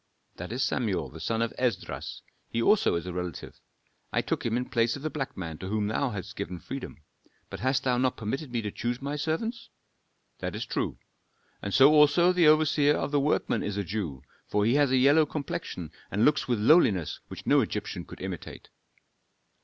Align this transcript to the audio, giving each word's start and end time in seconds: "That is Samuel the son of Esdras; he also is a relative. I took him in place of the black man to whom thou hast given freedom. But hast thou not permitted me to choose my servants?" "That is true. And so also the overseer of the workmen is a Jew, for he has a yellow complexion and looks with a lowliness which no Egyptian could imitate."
"That 0.37 0.51
is 0.51 0.63
Samuel 0.63 1.09
the 1.09 1.19
son 1.19 1.43
of 1.43 1.53
Esdras; 1.59 2.23
he 2.49 2.59
also 2.59 2.95
is 2.95 3.05
a 3.05 3.13
relative. 3.13 3.59
I 4.11 4.23
took 4.23 4.43
him 4.43 4.57
in 4.57 4.65
place 4.67 4.95
of 4.95 5.03
the 5.03 5.11
black 5.11 5.37
man 5.37 5.59
to 5.59 5.67
whom 5.67 5.85
thou 5.85 6.09
hast 6.09 6.35
given 6.35 6.57
freedom. 6.57 7.03
But 7.51 7.59
hast 7.59 7.83
thou 7.83 7.99
not 7.99 8.17
permitted 8.17 8.51
me 8.51 8.63
to 8.63 8.71
choose 8.71 8.99
my 8.99 9.15
servants?" 9.15 9.69
"That 10.39 10.55
is 10.55 10.65
true. 10.65 10.97
And 11.61 11.71
so 11.71 11.91
also 11.93 12.33
the 12.33 12.47
overseer 12.47 12.95
of 12.97 13.11
the 13.11 13.19
workmen 13.19 13.61
is 13.61 13.77
a 13.77 13.83
Jew, 13.83 14.23
for 14.47 14.65
he 14.65 14.73
has 14.73 14.89
a 14.89 14.97
yellow 14.97 15.27
complexion 15.27 15.91
and 16.09 16.25
looks 16.25 16.47
with 16.47 16.57
a 16.57 16.63
lowliness 16.63 17.19
which 17.27 17.45
no 17.45 17.61
Egyptian 17.61 18.03
could 18.03 18.21
imitate." 18.21 18.69